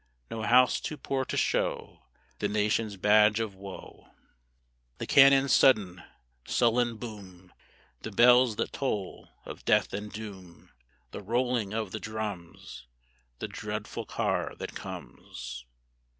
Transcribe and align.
(No 0.31 0.41
house 0.41 0.79
too 0.79 0.97
poor 0.97 1.25
to 1.25 1.37
show 1.37 2.07
The 2.39 2.47
nation's 2.47 2.97
badge 2.97 3.39
of 3.39 3.53
woe.) 3.53 4.07
The 4.97 5.05
cannon's 5.05 5.53
sudden, 5.53 6.01
sullen 6.47 6.97
boom, 6.97 7.53
The 8.01 8.09
bells 8.11 8.55
that 8.55 8.73
toll 8.73 9.29
of 9.45 9.63
death 9.63 9.93
and 9.93 10.11
doom, 10.11 10.71
The 11.11 11.21
rolling 11.21 11.75
of 11.75 11.91
the 11.91 11.99
drums, 11.99 12.87
The 13.37 13.47
dreadful 13.47 14.07
car 14.07 14.55
that 14.57 14.73
comes? 14.73 15.65